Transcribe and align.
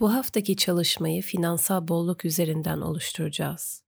Bu 0.00 0.14
haftaki 0.14 0.56
çalışmayı 0.56 1.22
finansal 1.22 1.88
bolluk 1.88 2.24
üzerinden 2.24 2.80
oluşturacağız. 2.80 3.82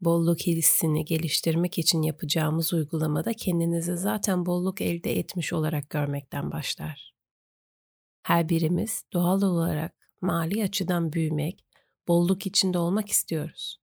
Bolluk 0.00 0.40
hissini 0.40 1.04
geliştirmek 1.04 1.78
için 1.78 2.02
yapacağımız 2.02 2.72
uygulamada 2.72 3.32
kendinizi 3.32 3.96
zaten 3.96 4.46
bolluk 4.46 4.80
elde 4.80 5.18
etmiş 5.18 5.52
olarak 5.52 5.90
görmekten 5.90 6.50
başlar. 6.50 7.14
Her 8.22 8.48
birimiz 8.48 9.04
doğal 9.12 9.42
olarak 9.42 10.10
mali 10.20 10.62
açıdan 10.62 11.12
büyümek, 11.12 11.64
bolluk 12.08 12.46
içinde 12.46 12.78
olmak 12.78 13.08
istiyoruz. 13.08 13.80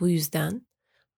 Bu 0.00 0.08
yüzden 0.08 0.66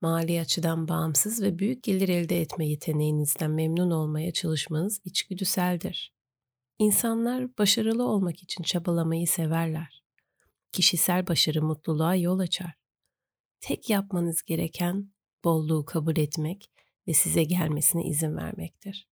mali 0.00 0.40
açıdan 0.40 0.88
bağımsız 0.88 1.42
ve 1.42 1.58
büyük 1.58 1.82
gelir 1.82 2.08
elde 2.08 2.40
etme 2.40 2.68
yeteneğinizden 2.68 3.50
memnun 3.50 3.90
olmaya 3.90 4.32
çalışmanız 4.32 5.00
içgüdüseldir. 5.04 6.21
İnsanlar 6.79 7.59
başarılı 7.59 8.05
olmak 8.05 8.43
için 8.43 8.62
çabalamayı 8.62 9.29
severler. 9.29 10.02
Kişisel 10.73 11.27
başarı 11.27 11.62
mutluluğa 11.62 12.15
yol 12.15 12.38
açar. 12.38 12.74
Tek 13.60 13.91
yapmanız 13.91 14.42
gereken 14.42 15.12
bolluğu 15.45 15.84
kabul 15.84 16.16
etmek 16.16 16.70
ve 17.09 17.12
size 17.12 17.45
gelmesine 17.45 18.05
izin 18.05 18.37
vermektir. 18.37 19.09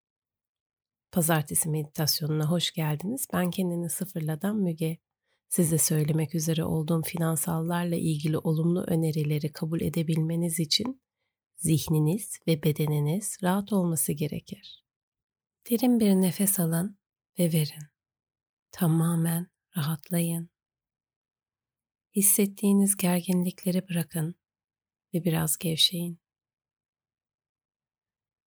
Pazartesi 1.12 1.70
meditasyonuna 1.70 2.52
hoş 2.52 2.72
geldiniz. 2.72 3.28
Ben 3.34 3.52
kendini 3.52 3.90
sıfırladan 3.90 4.56
Müge. 4.56 4.98
Size 5.50 5.78
söylemek 5.78 6.36
üzere 6.36 6.64
olduğum 6.64 7.02
finansallarla 7.02 7.96
ilgili 7.96 8.38
olumlu 8.38 8.82
önerileri 8.82 9.52
kabul 9.52 9.82
edebilmeniz 9.82 10.60
için 10.60 11.02
zihniniz 11.58 12.40
ve 12.48 12.64
bedeniniz 12.64 13.38
rahat 13.44 13.74
olması 13.74 14.12
gerekir. 14.12 14.86
Derin 15.70 16.00
bir 16.00 16.12
nefes 16.12 16.60
alın 16.60 16.98
ve 17.40 17.54
verin. 17.54 17.84
Tamamen 18.72 19.48
rahatlayın. 19.78 20.50
Hissettiğiniz 22.16 22.98
gerginlikleri 22.98 23.90
bırakın 23.90 24.36
ve 25.14 25.24
biraz 25.24 25.58
gevşeyin. 25.58 26.20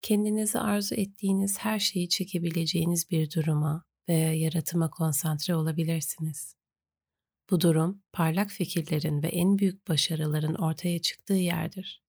Kendinizi 0.03 0.59
arzu 0.59 0.95
ettiğiniz 0.95 1.59
her 1.59 1.79
şeyi 1.79 2.09
çekebileceğiniz 2.09 3.11
bir 3.11 3.31
duruma 3.31 3.85
veya 4.09 4.35
yaratıma 4.35 4.91
konsantre 4.91 5.55
olabilirsiniz. 5.55 6.57
Bu 7.51 7.61
durum 7.61 8.03
parlak 8.13 8.51
fikirlerin 8.51 9.23
ve 9.23 9.29
en 9.29 9.59
büyük 9.59 9.89
başarıların 9.89 10.55
ortaya 10.55 10.99
çıktığı 10.99 11.35
yerdir. 11.35 12.03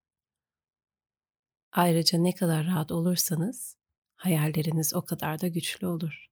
Ayrıca 1.72 2.20
ne 2.20 2.36
kadar 2.36 2.66
rahat 2.66 2.92
olursanız 2.92 3.78
hayalleriniz 4.16 4.94
o 4.94 5.06
kadar 5.06 5.42
da 5.42 5.48
güçlü 5.48 5.88
olur. 5.88 6.29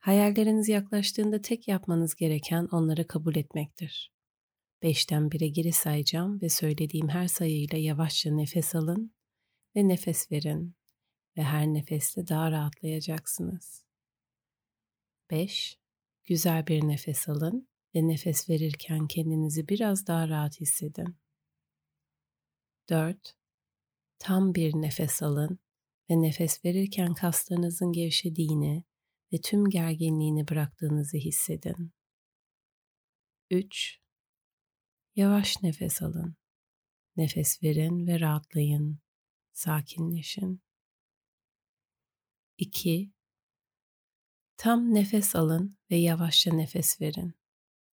Hayalleriniz 0.00 0.68
yaklaştığında 0.68 1.42
tek 1.42 1.68
yapmanız 1.68 2.14
gereken 2.14 2.68
onları 2.72 3.06
kabul 3.06 3.36
etmektir. 3.36 4.12
Beşten 4.82 5.30
bire 5.30 5.48
geri 5.48 5.72
sayacağım 5.72 6.40
ve 6.42 6.48
söylediğim 6.48 7.08
her 7.08 7.28
sayıyla 7.28 7.78
yavaşça 7.78 8.30
nefes 8.30 8.74
alın 8.74 9.14
ve 9.76 9.88
nefes 9.88 10.32
verin 10.32 10.74
ve 11.36 11.42
her 11.42 11.66
nefeste 11.66 12.28
daha 12.28 12.50
rahatlayacaksınız. 12.50 13.84
5. 15.30 15.78
Güzel 16.24 16.66
bir 16.66 16.88
nefes 16.88 17.28
alın 17.28 17.68
ve 17.94 18.08
nefes 18.08 18.50
verirken 18.50 19.06
kendinizi 19.06 19.68
biraz 19.68 20.06
daha 20.06 20.28
rahat 20.28 20.60
hissedin. 20.60 21.16
4. 22.88 23.36
Tam 24.18 24.54
bir 24.54 24.74
nefes 24.74 25.22
alın 25.22 25.58
ve 26.10 26.22
nefes 26.22 26.64
verirken 26.64 27.14
kaslarınızın 27.14 27.92
gevşediğini 27.92 28.84
ve 29.32 29.40
tüm 29.40 29.68
gerginliğini 29.68 30.48
bıraktığınızı 30.48 31.16
hissedin. 31.16 31.92
3. 33.50 34.00
Yavaş 35.16 35.62
nefes 35.62 36.02
alın. 36.02 36.36
Nefes 37.16 37.62
verin 37.62 38.06
ve 38.06 38.20
rahatlayın. 38.20 38.98
Sakinleşin. 39.52 40.62
2. 42.58 43.12
Tam 44.56 44.94
nefes 44.94 45.36
alın 45.36 45.78
ve 45.90 45.96
yavaşça 45.96 46.54
nefes 46.54 47.00
verin. 47.00 47.34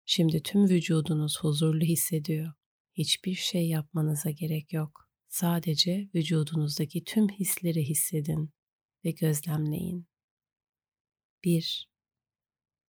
Şimdi 0.05 0.43
tüm 0.43 0.69
vücudunuz 0.69 1.39
huzurlu 1.41 1.85
hissediyor. 1.85 2.53
Hiçbir 2.95 3.35
şey 3.35 3.69
yapmanıza 3.69 4.31
gerek 4.31 4.73
yok. 4.73 5.09
Sadece 5.29 6.09
vücudunuzdaki 6.15 7.05
tüm 7.05 7.29
hisleri 7.29 7.89
hissedin 7.89 8.51
ve 9.05 9.11
gözlemleyin. 9.11 10.07
1. 11.45 11.91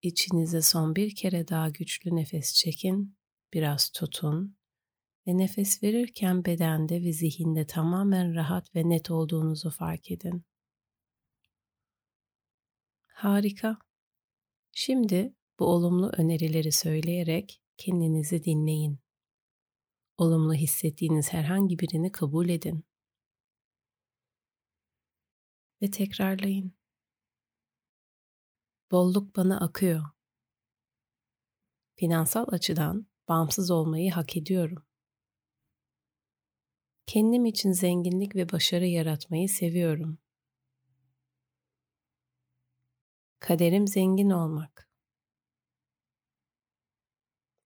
İçinize 0.02 0.62
son 0.62 0.96
bir 0.96 1.16
kere 1.16 1.47
daha 1.47 1.69
güçlü 1.69 2.16
nefes 2.16 2.53
çekin, 2.53 3.18
biraz 3.53 3.90
tutun 3.90 4.58
ve 5.28 5.38
nefes 5.38 5.84
verirken 5.84 6.46
bedende 6.46 7.03
ve 7.03 7.13
zihinde 7.13 7.68
tamamen 7.68 8.35
rahat 8.35 8.75
ve 8.75 8.90
net 8.90 9.12
olduğunuzu 9.12 9.69
fark 9.69 10.12
edin. 10.12 10.46
Harika. 13.08 13.78
Şimdi 14.72 15.35
bu 15.59 15.66
olumlu 15.66 16.09
önerileri 16.18 16.72
söyleyerek 16.72 17.62
kendinizi 17.78 18.44
dinleyin. 18.44 19.00
Olumlu 20.18 20.53
hissettiğiniz 20.53 21.34
herhangi 21.34 21.79
birini 21.79 22.12
kabul 22.12 22.50
edin. 22.50 22.85
Ve 25.81 25.91
tekrarlayın. 25.91 26.76
Bolluk 28.91 29.35
bana 29.35 29.59
akıyor. 29.59 30.05
Finansal 31.95 32.45
açıdan 32.47 33.07
bağımsız 33.27 33.71
olmayı 33.71 34.11
hak 34.11 34.37
ediyorum. 34.37 34.85
Kendim 37.05 37.45
için 37.45 37.71
zenginlik 37.71 38.35
ve 38.35 38.51
başarı 38.51 38.85
yaratmayı 38.85 39.49
seviyorum. 39.49 40.19
Kaderim 43.39 43.87
zengin 43.87 44.29
olmak. 44.29 44.89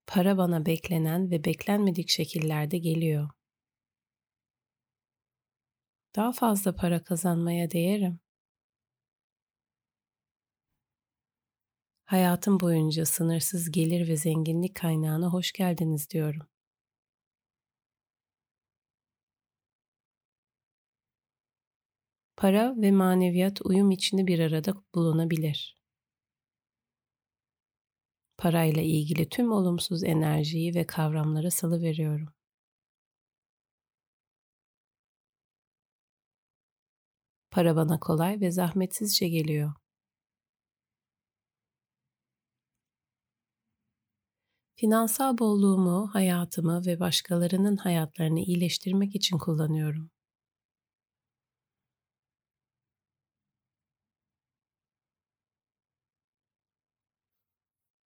Para 0.07 0.37
bana 0.37 0.65
beklenen 0.65 1.31
ve 1.31 1.45
beklenmedik 1.45 2.09
şekillerde 2.09 2.77
geliyor. 2.77 3.29
Daha 6.15 6.31
fazla 6.31 6.75
para 6.75 7.03
kazanmaya 7.03 7.71
değerim. 7.71 8.19
Hayatım 12.11 12.59
boyunca 12.59 13.05
sınırsız 13.05 13.71
gelir 13.71 14.07
ve 14.07 14.17
zenginlik 14.17 14.75
kaynağına 14.75 15.27
hoş 15.33 15.51
geldiniz 15.51 16.09
diyorum. 16.09 16.47
Para 22.37 22.75
ve 22.77 22.91
maneviyat 22.91 23.61
uyum 23.65 23.91
içinde 23.91 24.27
bir 24.27 24.39
arada 24.39 24.73
bulunabilir. 24.95 25.81
Parayla 28.37 28.81
ilgili 28.81 29.29
tüm 29.29 29.51
olumsuz 29.51 30.03
enerjiyi 30.03 30.75
ve 30.75 30.87
kavramları 30.87 31.51
salı 31.51 31.81
veriyorum. 31.81 32.33
Para 37.51 37.75
bana 37.75 37.99
kolay 37.99 38.41
ve 38.41 38.51
zahmetsizce 38.51 39.29
geliyor. 39.29 39.80
Finansal 44.81 45.37
bolluğumu, 45.37 46.09
hayatımı 46.13 46.85
ve 46.85 46.99
başkalarının 46.99 47.77
hayatlarını 47.77 48.39
iyileştirmek 48.39 49.15
için 49.15 49.37
kullanıyorum. 49.37 50.11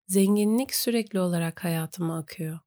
Zenginlik 0.07 0.75
sürekli 0.75 1.19
olarak 1.19 1.63
hayatıma 1.63 2.17
akıyor. 2.17 2.59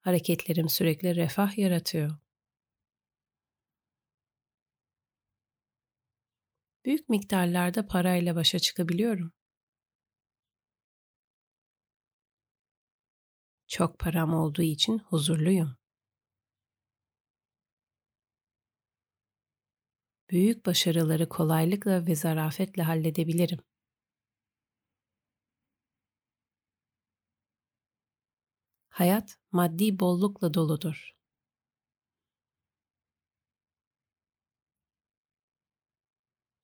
Hareketlerim 0.00 0.68
sürekli 0.68 1.16
refah 1.16 1.58
yaratıyor. 1.58 2.23
Büyük 6.84 7.08
miktarlarda 7.08 7.86
parayla 7.86 8.36
başa 8.36 8.58
çıkabiliyorum. 8.58 9.32
Çok 13.66 13.98
param 13.98 14.34
olduğu 14.34 14.62
için 14.62 14.98
huzurluyum. 14.98 15.76
Büyük 20.30 20.66
başarıları 20.66 21.28
kolaylıkla 21.28 22.06
ve 22.06 22.16
zarafetle 22.16 22.82
halledebilirim. 22.82 23.58
Hayat 28.88 29.38
maddi 29.52 30.00
bollukla 30.00 30.54
doludur. 30.54 31.14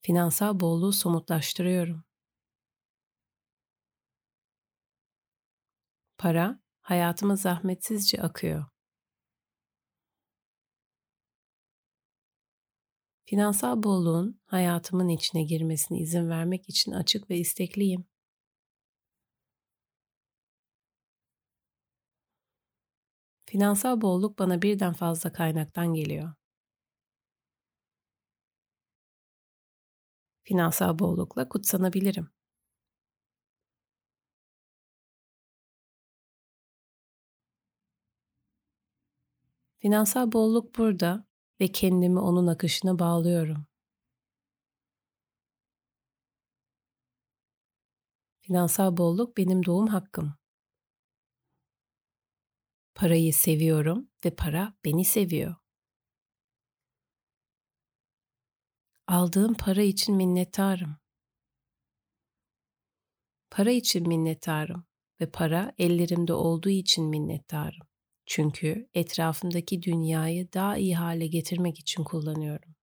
Finansal 0.02 0.60
bolluğu 0.60 0.92
somutlaştırıyorum. 0.92 2.04
Para 6.18 6.60
hayatıma 6.80 7.36
zahmetsizce 7.36 8.22
akıyor. 8.22 8.66
Finansal 13.26 13.82
bolluğun 13.82 14.40
hayatımın 14.46 15.08
içine 15.08 15.42
girmesine 15.42 15.98
izin 15.98 16.28
vermek 16.28 16.68
için 16.68 16.92
açık 16.92 17.30
ve 17.30 17.38
istekliyim. 17.38 18.04
Finansal 23.46 24.00
bolluk 24.00 24.38
bana 24.38 24.62
birden 24.62 24.92
fazla 24.92 25.32
kaynaktan 25.32 25.94
geliyor. 25.94 26.32
Finansal 30.50 30.98
bollukla 30.98 31.48
kutsanabilirim. 31.48 32.28
Finansal 39.78 40.32
bolluk 40.32 40.78
burada 40.78 41.26
ve 41.60 41.68
kendimi 41.68 42.20
onun 42.20 42.46
akışına 42.46 42.98
bağlıyorum. 42.98 43.66
Finansal 48.40 48.96
bolluk 48.96 49.36
benim 49.36 49.66
doğum 49.66 49.86
hakkım. 49.86 50.34
Parayı 52.94 53.34
seviyorum 53.34 54.08
ve 54.24 54.30
para 54.30 54.74
beni 54.84 55.04
seviyor. 55.04 55.59
Aldığım 59.10 59.54
para 59.54 59.82
için 59.82 60.16
minnettarım. 60.16 60.96
Para 63.50 63.70
için 63.70 64.08
minnettarım 64.08 64.84
ve 65.20 65.30
para 65.30 65.72
ellerimde 65.78 66.32
olduğu 66.32 66.68
için 66.68 67.04
minnettarım. 67.04 67.86
Çünkü 68.26 68.88
etrafımdaki 68.94 69.82
dünyayı 69.82 70.52
daha 70.52 70.76
iyi 70.76 70.96
hale 70.96 71.26
getirmek 71.26 71.78
için 71.78 72.04
kullanıyorum. 72.04 72.74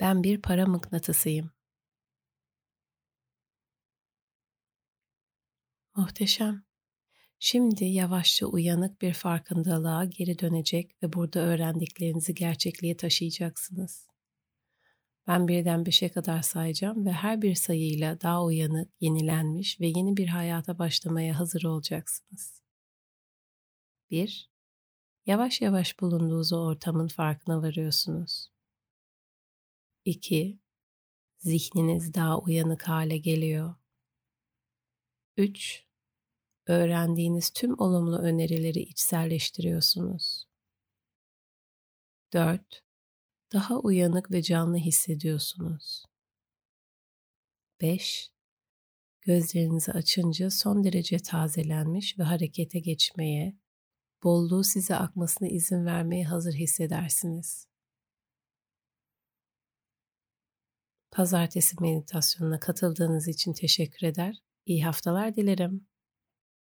Ben 0.00 0.22
bir 0.22 0.42
para 0.42 0.66
mıknatısıyım. 0.66 1.50
Muhteşem. 5.96 6.65
Şimdi 7.38 7.84
yavaşça 7.84 8.46
uyanık 8.46 9.02
bir 9.02 9.14
farkındalığa 9.14 10.04
geri 10.04 10.38
dönecek 10.38 11.02
ve 11.02 11.12
burada 11.12 11.40
öğrendiklerinizi 11.40 12.34
gerçekliğe 12.34 12.96
taşıyacaksınız. 12.96 14.06
Ben 15.26 15.48
birden 15.48 15.86
beşe 15.86 16.08
kadar 16.08 16.42
sayacağım 16.42 17.06
ve 17.06 17.12
her 17.12 17.42
bir 17.42 17.54
sayıyla 17.54 18.20
daha 18.20 18.44
uyanık, 18.44 18.90
yenilenmiş 19.00 19.80
ve 19.80 19.86
yeni 19.86 20.16
bir 20.16 20.28
hayata 20.28 20.78
başlamaya 20.78 21.38
hazır 21.38 21.64
olacaksınız. 21.64 22.62
1. 24.10 24.50
Yavaş 25.26 25.60
yavaş 25.60 26.00
bulunduğunuz 26.00 26.52
ortamın 26.52 27.08
farkına 27.08 27.62
varıyorsunuz. 27.62 28.48
2. 30.04 30.58
Zihniniz 31.38 32.14
daha 32.14 32.38
uyanık 32.38 32.88
hale 32.88 33.18
geliyor. 33.18 33.74
3. 35.36 35.85
Öğrendiğiniz 36.66 37.50
tüm 37.50 37.80
olumlu 37.80 38.18
önerileri 38.18 38.80
içselleştiriyorsunuz. 38.80 40.46
4 42.32 42.82
daha 43.52 43.78
uyanık 43.78 44.30
ve 44.30 44.42
canlı 44.42 44.76
hissediyorsunuz. 44.76 46.04
5. 47.80 48.30
Gözlerinizi 49.20 49.92
açınca 49.92 50.50
son 50.50 50.84
derece 50.84 51.18
tazelenmiş 51.18 52.18
ve 52.18 52.22
harekete 52.22 52.78
geçmeye, 52.78 53.56
bolluğu 54.22 54.64
size 54.64 54.96
akmasına 54.96 55.48
izin 55.48 55.86
vermeye 55.86 56.24
hazır 56.24 56.52
hissedersiniz. 56.52 57.68
Pazartesi 61.10 61.76
meditasyonuna 61.80 62.60
katıldığınız 62.60 63.28
için 63.28 63.52
teşekkür 63.52 64.06
eder. 64.06 64.36
İyi 64.66 64.84
haftalar 64.84 65.36
dilerim. 65.36 65.86